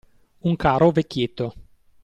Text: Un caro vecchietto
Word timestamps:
Un 0.39 0.55
caro 0.55 0.89
vecchietto 0.91 1.53